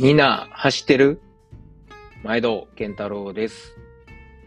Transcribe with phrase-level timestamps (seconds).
[0.00, 1.20] みんな走ってる？
[2.22, 3.76] 毎度健太郎です。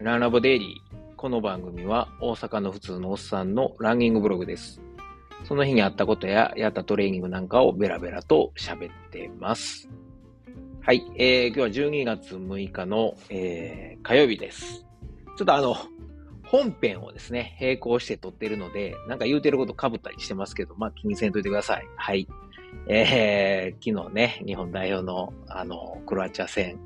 [0.00, 1.14] ランラボデイリー。
[1.14, 4.80] この番組は大阪の普通のおっさんのランニングブログです。
[5.44, 9.88] その日にあったことややったトレーニングなんかをベラベラと喋ってます。
[10.82, 14.84] はい、えー、今日は12月6日の、えー、火曜日です。
[15.38, 15.76] ちょっとあの、
[16.46, 21.86] 本編をですね、並行して撮ってるので、なんか言うてること被ったりしてますけど、まあ気にせんといてください。
[21.96, 22.26] はい。
[22.86, 26.78] えー、昨日ね、日本代表の、あの、クロアチア戦、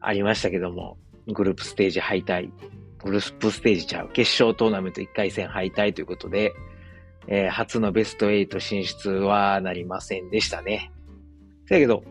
[0.00, 2.50] ありましたけども、グループステージ敗退、
[3.02, 6.52] グループステージちゃう、決勝トーナメント1回戦敗退ということで、
[7.26, 10.90] えー、初のベスト8進出はなりませんでしたね。
[11.68, 12.02] だけど、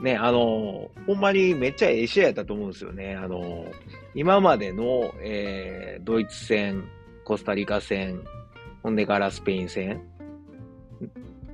[0.00, 3.14] ね、あの、ほんまにめっちゃええ試合やったと思うんですよね。
[3.14, 3.66] あの、
[4.14, 6.84] 今までの、えー、ドイツ戦、
[7.24, 8.22] コスタリカ戦、
[8.82, 10.02] ほんでからスペイン戦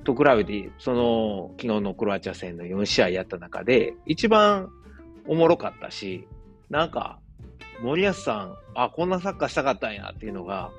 [0.03, 4.69] と比べて、その、昨日のクロアチア戦の4試合やった中で、一番
[5.27, 6.27] おもろかったし、
[6.69, 7.19] なんか、
[7.81, 10.71] 森保さん、あ、こんなサッカーしたかったんやっていうのが、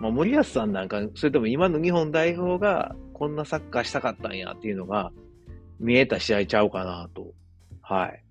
[0.00, 5.10] まあ、森保さんなんか、それとも今の日本代表がこんなサッカーしたかったんやっていうのが
[5.80, 7.32] 見えた試合ちゃうかなと。
[7.82, 8.22] はい。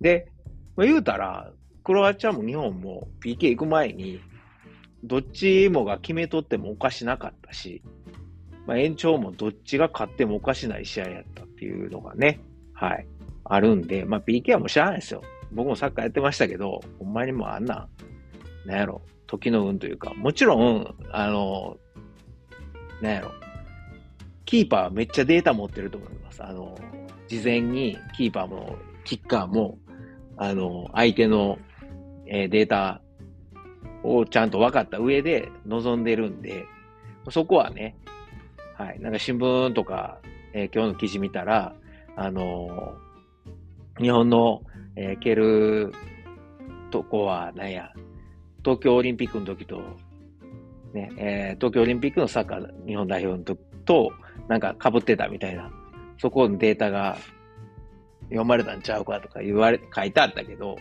[0.00, 0.28] で、
[0.76, 1.52] まあ、言うたら、
[1.84, 4.20] クロアチアも日本も PK 行く前に、
[5.04, 7.82] どっちもが決めとってもおかしなかったし、
[8.66, 12.40] まあ、延長もどっちが勝ってもおかしない試合やったっていうのがね、
[12.72, 13.06] はい、
[13.44, 15.22] あるんで、まあ、PK はもうしゃあないですよ。
[15.52, 17.88] 僕もサッカーやってましたけど、ほんまにもうあんな、
[18.64, 21.76] なんやろ、時の運というか、もちろん、あの、
[23.00, 23.32] なんやろ、
[24.44, 26.42] キーパーはめっちゃデータ持ってると思います。
[26.42, 26.78] あの、
[27.28, 29.78] 事前にキーパーも、キッカーも、
[30.36, 31.58] あの、相手の、
[32.26, 33.02] えー、データ
[34.02, 36.64] をちゃんと分かった上で臨んでるんで、
[37.30, 37.96] そこはね、
[38.74, 39.00] はい。
[39.00, 40.18] なんか新聞とか、
[40.52, 41.74] えー、今日の記事見たら、
[42.16, 44.62] あのー、日本の、
[44.96, 45.92] えー、蹴る
[46.90, 47.92] とこは、なんや、
[48.64, 49.82] 東京オリンピックの時と、
[50.92, 54.12] ね、えー、東京オリンピックのサッカー日本代表の時と、
[54.48, 55.70] なんか被ってたみたいな、
[56.18, 57.16] そこのデータが
[58.24, 60.76] 読まれたんちゃうかとか言われ、書いてあったけど、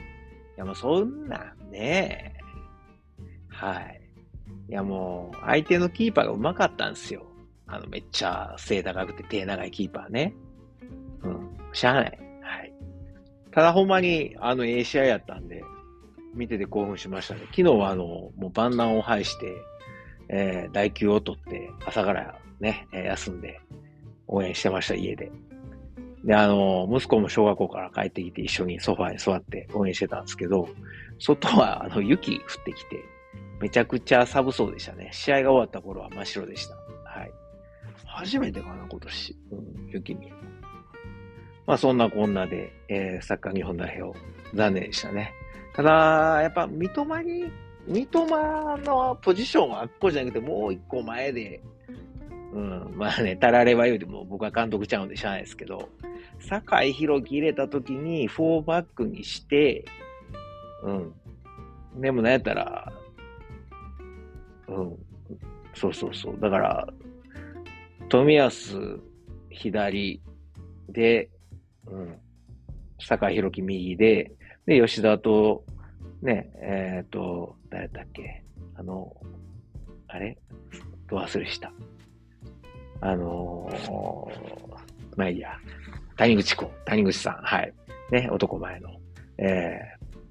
[0.58, 2.36] いやもうそんなんね、
[3.50, 4.02] はい。
[4.70, 7.26] いやもう、相手のキーパーが上手かったんですよ。
[7.72, 10.36] あの、めっちゃ背高くて手長いキーパーね。
[11.24, 11.58] うん。
[11.74, 12.20] しゃあない。
[12.42, 12.74] はい。
[13.52, 15.64] ただほんまに、あの、ええ試合やったんで、
[16.34, 17.42] 見てて興奮しましたね。
[17.52, 18.06] 昨日はあの、
[18.36, 19.54] もう万難を排して、
[20.30, 23.60] えー、代休を取って、朝からね、休んで、
[24.28, 25.32] 応援してました、家で。
[26.24, 30.68] で、あの、息子も小学校から帰ってきて一緒にソファーに座って応援してたんですけど、
[31.20, 33.04] 外はあの、雪降ってきて、
[33.60, 35.10] めちゃくちゃ寒そうでしたね。
[35.12, 36.76] 試合が終わった頃は真っ白でした。
[38.06, 39.38] 初めてかな、今年。
[39.52, 40.32] うん、雪見。
[41.66, 44.18] まあそんなこんなで、えー、サッカー日本代表、
[44.54, 45.34] 残念でしたね。
[45.74, 47.52] ただ、やっぱ三笘に、
[47.88, 51.62] 三笘のポジションはあっこじゃなくてもう一個前で、
[52.54, 55.90] うん、まあね、たられば言うても僕は監督ちゃうんでしゃあないですけど、
[56.40, 59.86] 酒井宏樹入れた時に4バックにして、
[60.84, 62.02] うん。
[62.02, 62.92] でもなんやったら、
[64.68, 64.98] うん。
[65.74, 66.40] そうそうそう。
[66.40, 66.88] だから、
[68.12, 69.00] 富安
[69.50, 70.22] 左
[70.90, 71.30] で、
[71.88, 72.18] うん。
[73.00, 74.34] 坂井宏樹右で、
[74.66, 75.64] で、吉田と、
[76.22, 78.44] ね、えっ、ー、と、誰だっけ
[78.76, 79.16] あの、
[80.10, 80.38] あれ？
[81.10, 81.72] ど忘れした。
[83.00, 85.54] あのー、まあいいや。
[86.18, 87.74] 谷口子、谷口さん、はい。
[88.12, 88.90] ね、男前の。
[89.38, 89.80] え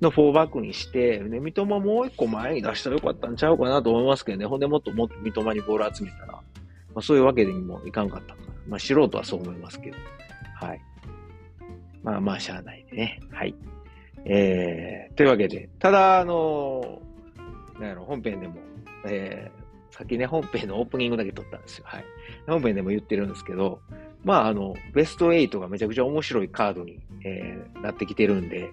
[0.01, 4.45] ー、の4バックにして、ね、三笘もう一個前に出したらよかったんちゃうかなと思いますけどね。
[4.45, 6.40] ほんでもっともっと三笘にボール集めたら、
[6.95, 8.49] まあそういうわけにもいかんかったかな。
[8.69, 9.97] まあ素人はそう思いますけど。
[10.61, 10.81] はい。
[12.03, 13.21] まあまあしゃあないでね。
[13.33, 13.55] はい。
[14.25, 18.57] えー、というわけで、ただ、あのー、なんやろ、本編でも、
[19.07, 21.85] えー、さっきね、本編のオープニングだけ撮ったんですよ。
[21.87, 22.05] はい。
[22.47, 23.81] 本編でも言ってるんですけど、
[24.25, 28.71] まあ、あの、ベスト8がめちゃくちゃ面白いカードに、えー、なってきてるんで、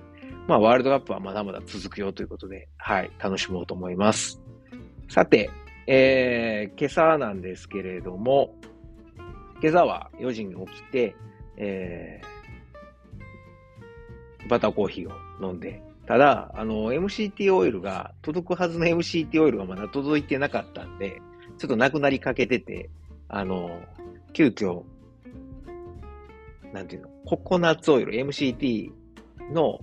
[0.47, 4.41] まあ、ワールドカップはまだまだ続くよということで、はい、楽しもうと思います。
[5.09, 5.49] さて、
[5.89, 8.53] えー、今朝なんですけれども、
[9.61, 11.15] 今朝は4時に起きて、
[11.55, 21.21] えー、バターコーヒーを飲んで、ただ、あの、MCT オイルが、届くはずの MCT オイルがまだ届いてなかったんで、
[21.57, 22.89] ちょっとなくなりかけてて、
[23.29, 23.81] あの、
[24.33, 24.83] 急遽、
[26.73, 28.91] なんていうの、ココナッツオイル、MCT
[29.53, 29.79] の、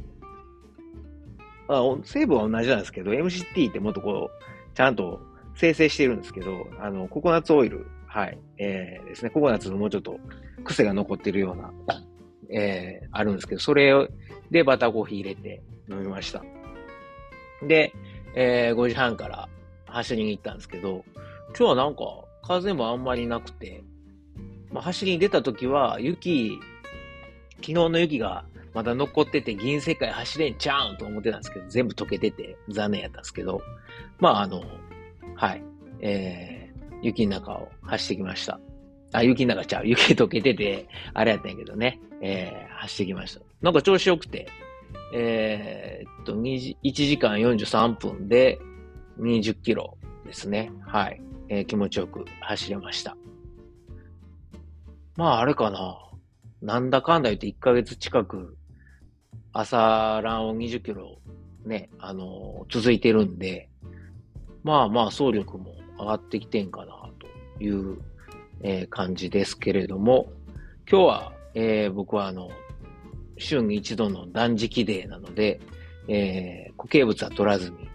[1.67, 5.21] あ成分は同じなんですけど、MCT ってもっとこう、ちゃんと
[5.55, 10.19] 生成してるんですけど、あの、ココナッツオイル、はい、えー、ですね、ココナッツのもうちょっと
[10.65, 11.73] 癖が残ってるような
[12.51, 14.09] えー、あるんですけど、それ
[14.51, 16.43] でバターコーヒー入れて飲みました。
[17.67, 17.93] で、
[18.35, 19.49] えー、5時半から
[19.87, 21.05] 走りに行ったんですけど、
[21.49, 22.03] 今日はなんか
[22.43, 23.83] 風もあんまりなくて、
[24.71, 26.59] まあ、走りに出た時は雪、
[27.57, 33.63] 昨日の雪がまだ残ってて銀世界走れんちゃうんと思ってたんですけど、全部溶けてて残念やったんですけど、
[34.19, 34.63] まああの、
[35.37, 35.65] はい、
[36.01, 38.61] えー、雪の中を走ってきました。
[39.13, 39.87] あ、雪の中ちゃう。
[39.87, 43.41] 雪溶けてて、あれやったんやけどね、えー、走ってきました。
[43.63, 44.49] なんか調子良くて、
[45.15, 48.59] えー、っと、1時間43分で
[49.21, 49.97] 20キロ
[50.27, 50.73] ですね。
[50.87, 51.21] はい。
[51.49, 53.17] えー、気持ちよく走れました。
[55.17, 55.99] まあ、あれかな。
[56.63, 58.57] なんだかんだ言って1ヶ月近く
[59.53, 61.19] 朝ランを20キロ
[61.67, 63.69] ね、あのー、続いてるんで、
[64.65, 67.11] まあまあ、走力も上がってきてんかな、
[67.59, 67.99] という、
[68.63, 70.33] えー、感じですけれども、
[70.91, 72.51] 今日は、えー、僕はあの、
[73.37, 75.61] 週に一度の断食デーなので、
[76.09, 77.89] えー、固形物は取らずに、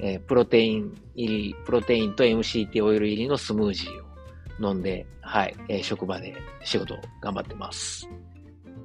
[0.00, 8.08] えー、プロテイン入り、プロテインと MCT オイル入りのスムージーを飲んで、はい、えー、職場で仕事頑張ってます。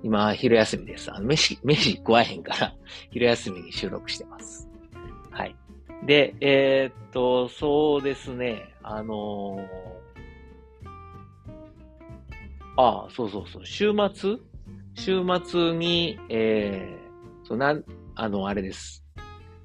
[0.02, 1.14] 今、昼休みです。
[1.14, 2.74] あの、飯、飯食わへんから、
[3.12, 4.69] 昼休みに収録してます。
[6.10, 10.90] で、えー、っと、そうですね、あのー、
[12.78, 14.38] ああ、そうそうそう、週末？
[14.96, 17.84] 週末に、えー、そうなん、
[18.16, 19.06] あの、あれです。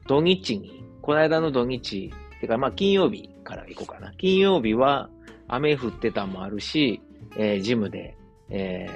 [0.06, 2.12] 土日に、この間の土日、
[2.43, 4.12] てか、まあ、金曜日から行こうかな。
[4.12, 5.08] 金曜日は、
[5.49, 7.00] 雨降ってたもあるし、
[7.38, 8.19] えー、ジムで、
[8.50, 8.91] え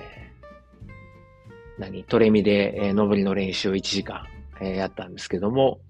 [1.79, 4.27] ー、何、トレミで、えー、上りの練習を1時間、
[4.61, 5.81] えー、やったんですけども、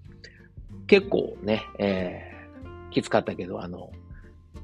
[0.89, 3.91] 結構ね、えー、きつかったけど、あの、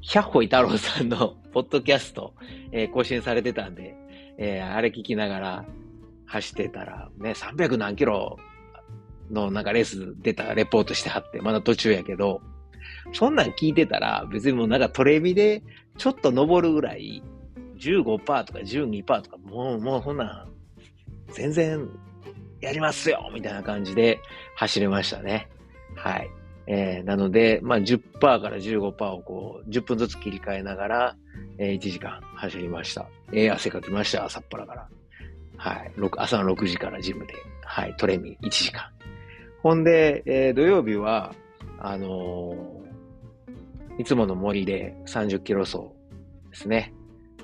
[0.01, 2.33] 百歩太郎さんの ポッドキャスト、
[2.71, 3.95] えー、更新されてたんで、
[4.37, 5.65] えー、あれ聞きながら
[6.25, 8.37] 走ってたら、ね、300何キロ
[9.29, 12.41] のなんかレース出たレポートしてはって、まだ途中やけど、
[13.13, 15.61] そんなん聞いてたら、別にもうなんかトレビで
[15.97, 17.21] ちょっと登るぐらい、
[17.77, 20.47] 15%とか12%とか、もう、もうそんなん
[21.33, 21.87] 全然
[22.61, 24.19] やりますよみたいな感じで
[24.55, 25.49] 走れましたね。
[26.05, 26.29] はい。
[26.67, 31.15] えー、なので、まあ、10%から15%をこう、10分ずつ切り替えながら、
[31.57, 33.07] えー、1時間走りました。
[33.33, 34.87] えー、汗かきました、朝っぱらから。
[35.57, 35.91] はい。
[36.17, 38.91] 朝の6時からジムで、はい、トレミ1時間。
[39.63, 41.33] ほんで、えー、土曜日は、
[41.79, 45.79] あのー、いつもの森で30キロ走
[46.51, 46.93] ですね。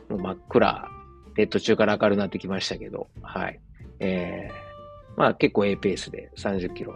[0.07, 0.87] もう真っ暗
[1.33, 3.59] で途中から明るくなってきましたけど、はい。
[3.99, 6.95] えー、まあ結構 A ペースで30キロ、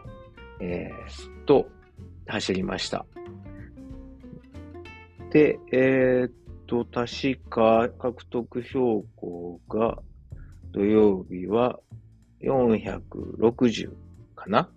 [0.60, 1.68] えー、と
[2.28, 3.06] 走りました。
[5.32, 6.32] で、えー、っ
[6.66, 10.00] と、確か獲得標高が
[10.72, 11.80] 土曜日は
[12.42, 13.92] 460
[14.36, 14.70] かな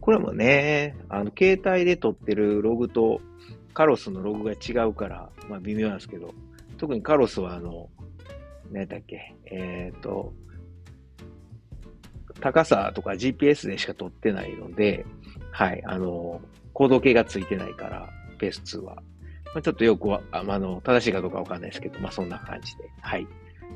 [0.00, 3.20] これもね、あの、携帯で撮ってるログと
[3.74, 6.32] カロスのログが違うから、まあ微妙なんですけど、
[6.78, 7.88] 特にカロスはあの、
[8.70, 10.32] 何だっけ、えっ、と、
[12.40, 15.06] 高さとか GPS でしか撮ってないので、
[15.50, 16.40] はい、あの、
[16.72, 18.96] 行動計がついてないから、ペース2は。
[19.46, 22.84] まあ、ちょっとよくは、あの、正しいかどうかわかんないですけど、まあそんな感じで。
[23.00, 23.26] はい。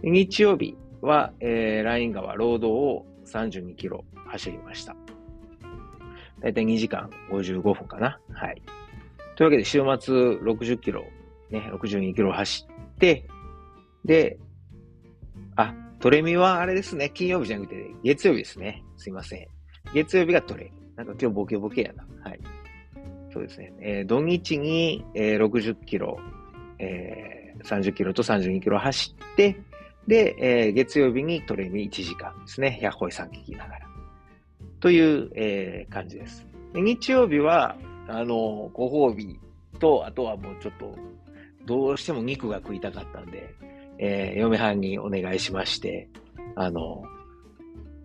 [0.03, 4.95] 日曜日は、えー、ライン川ロードを32キロ走りました。
[6.41, 8.19] だいたい2時間55分かな。
[8.33, 8.63] はい。
[9.37, 11.05] というわけで週末60キロ、
[11.51, 13.27] ね、62キロ走って、
[14.05, 14.39] で、
[16.01, 17.11] トレミはあれですね。
[17.11, 18.83] 金曜日じゃなくて、月曜日ですね。
[18.97, 19.47] すいません。
[19.93, 20.73] 月曜日がトレミ。
[20.97, 22.07] なんか今日ボケボケやな。
[22.23, 22.41] はい。
[23.33, 23.73] そうですね。
[23.81, 26.19] えー、土日に、えー、60キロ、
[26.79, 29.61] えー、30キロと32キロ走って、
[30.07, 32.79] で、えー、月曜日にトレミ1時間ですね。
[32.81, 33.87] 百歩井さん聞きながら。
[34.81, 36.47] という、えー、感じです。
[36.73, 37.77] で日曜日は、
[38.09, 39.39] あの、ご褒美
[39.79, 40.97] と、あとはもうちょっと、
[41.67, 43.55] どうしても肉が食いたかったんで、
[44.03, 46.09] えー、嫁はんにお願いしまして、
[46.57, 47.05] あの、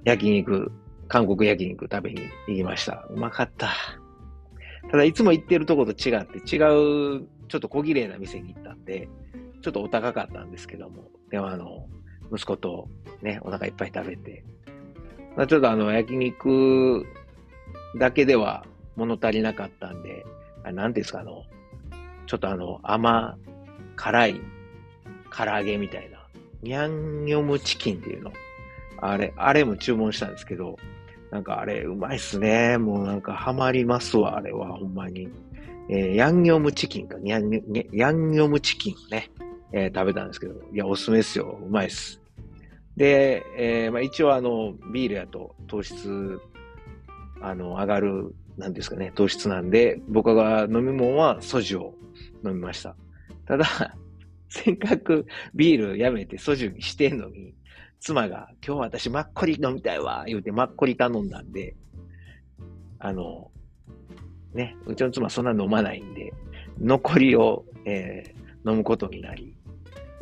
[0.04, 0.72] 焼肉、
[1.08, 3.08] 韓国焼肉食べに行きました。
[3.10, 3.70] うまかった。
[4.92, 6.60] ただ、いつも行ってるとこと違って、違
[7.20, 9.08] う、ちょっと小綺麗な店に行ったんで、
[9.62, 11.88] ちょっとお高かったんですけども、でもあの、
[12.30, 12.90] 息子と
[13.22, 14.44] ね、お腹いっぱい食べて、
[15.38, 17.06] まあ、ちょっとあの、焼肉
[17.98, 18.66] だけでは
[18.98, 20.26] 物足りなかったんで、
[20.66, 21.44] あなんていうんですか、あの、
[22.28, 23.38] ちょっとあの、甘、
[23.96, 24.42] 辛い
[25.36, 26.20] 唐揚げみたいな、
[26.62, 28.32] ニャンニョムチキンっていうの。
[28.98, 30.78] あれ、あれも注文したんですけど、
[31.32, 32.78] なんかあれ、うまいっすね。
[32.78, 35.28] もうなんかハマりますわ、あれは、ほんまに。
[35.90, 39.30] えー、ヤンニョムチキンか、ヤンニョヤンニョムチキンね、
[39.72, 41.60] えー、食べたんですけど、いや、おすすめですよ。
[41.62, 42.22] うまいっす。
[42.96, 46.40] で、えー、まあ一応あの、ビールやと糖質、
[47.42, 51.94] あの、上がる、なんですかね、糖質なんで、僕が飲み物はソジを
[52.46, 52.96] 飲みました。
[53.46, 53.66] ただ、
[54.50, 57.54] せっかくビールやめてソジュにしてんのに、
[58.00, 61.76] 妻が今日私マッコリ飲みたいわ、言うてマッコリ頼んだんで、
[63.00, 63.52] あの、
[64.54, 66.34] ね、うちの妻そんな飲まないんで、
[66.80, 69.56] 残りを、えー、飲むことになり、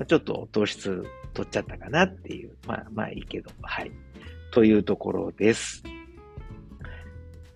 [0.08, 1.04] ちょっと糖質
[1.34, 2.56] 取っちゃったかなっていう。
[2.68, 3.92] まあ、まあいいけど、はい。
[4.52, 5.84] というところです。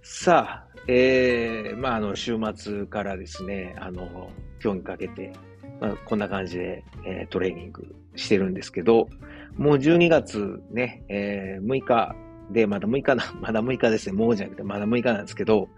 [0.01, 4.31] さあ、えー、まあ、あの、週末からですね、あの、
[4.63, 5.33] 今日にかけて、
[5.79, 9.09] まあ、こんな感じで、えー、トレーニングしてるんですけど、
[9.57, 12.15] もう12月ね、えー、6日
[12.51, 15.69] で、まだ6日な、 まだ6日ですね、もうじゃなくて、まだ6日なんですけど、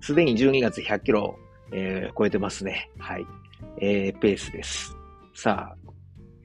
[0.00, 1.38] すでに12月100キロ、
[1.72, 2.90] えー、超えてますね。
[2.98, 3.26] はい。
[3.80, 4.96] えー、ペースです。
[5.34, 5.92] さあ、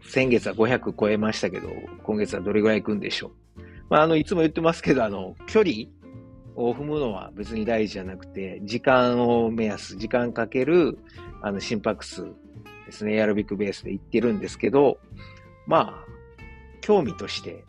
[0.01, 1.70] 先月は500超えましたけど、
[2.03, 3.62] 今月はどれぐらい行くんでしょう？
[3.89, 5.86] まあ、あの、いつも言ってますけど、あの、距離
[6.55, 10.98] を踏むのは別に大事じゃなくて、時間を目安、時間かける、
[11.41, 12.25] あの、心拍数
[12.93, 15.00] ですね、エアロビックベースで言ってるんですけど、
[15.65, 16.05] まあ、
[16.81, 17.65] 興味として、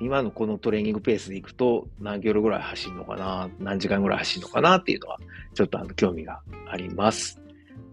[0.00, 5.18] 今のこのトレーニングペースでいくと何キロぐらい走るのかな、何時間ぐらい走るのかなっていうのは、
[5.54, 7.40] ちょっとあの、興味があります。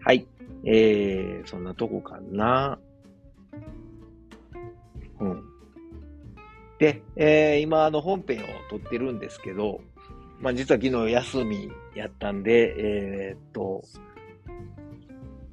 [0.01, 0.27] はい。
[0.65, 2.79] えー、そんなとこかな。
[5.19, 5.43] うん。
[6.79, 9.81] で、えー、今、あの、本編を撮ってるんですけど、
[10.39, 13.83] まあ、実は昨日休みやったんで、えー、っと、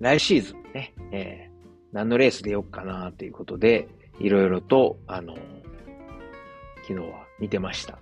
[0.01, 3.89] 来シーズンね、えー、何のレースでよっかなということで、
[4.19, 5.35] いろいろと、あの、
[6.83, 7.99] 昨日は見てました。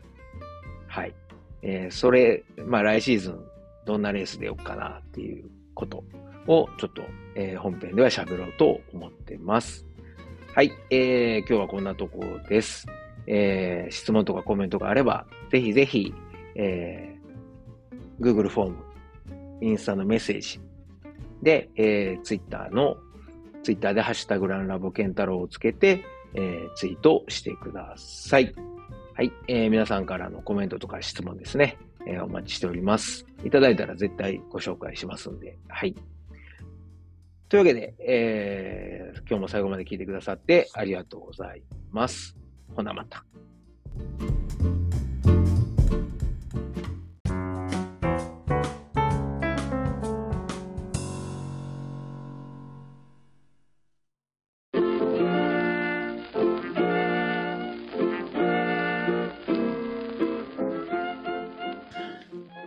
[0.89, 1.15] はい。
[1.63, 3.45] えー、それ、まあ来シーズン
[3.87, 6.05] どんなレースでよっかなっていうこと
[6.47, 7.03] をちょっと、
[7.35, 9.87] えー、本編では喋ろうと思ってます。
[10.55, 12.87] はい、えー、今日はこんなところです。
[13.27, 16.13] えー、質問とかコメントがあれば、ぜひぜひ、
[16.55, 18.77] えー、Google フォーム、
[19.63, 20.61] インスタのメッセージ
[21.45, 22.97] で、えー、Twitter の、
[23.63, 28.55] Twitter でハッシュタグランラボケンタロウをつけて、えー、ツイートしてください。
[29.15, 33.27] はい、えー、皆さんからのコメントとか質問ですね、えー、お待ちしております。
[33.45, 35.95] いただいたら絶対ご紹介しますんで、はい。
[37.49, 42.37] というわけで、えー、今日も最後まで聞いてくださってありがとうございます。
[42.75, 43.25] ほなまた。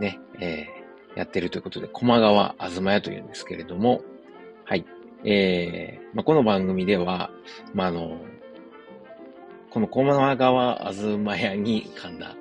[0.00, 0.66] ね、え
[1.14, 4.02] やってるということで、駒川あずま屋というんですけれども、
[4.64, 4.84] はい。
[5.24, 7.30] えー、まあ、この番組では、
[7.74, 8.18] まあ、あの、
[9.70, 12.36] この駒川あずま屋に、噛んだ。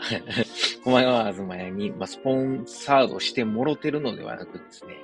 [0.84, 4.96] 駒川あずま屋に、まあ、スポンサードしてもろてるのではなくですね、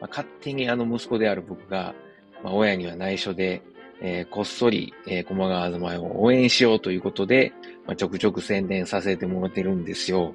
[0.00, 1.94] まあ、勝手にあの息子である僕が、
[2.42, 3.62] まあ、親には内緒で、
[4.00, 7.52] えー、こっそり、えー、駒川あずま屋を応援しようということで、
[7.86, 10.34] まあ、ちょくちょく宣伝させてもらってるんですよ。